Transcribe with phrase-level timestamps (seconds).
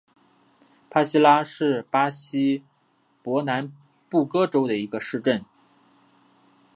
[0.89, 2.63] 帕西拉是巴西
[3.21, 3.71] 伯南
[4.09, 5.45] 布哥州的一个市镇。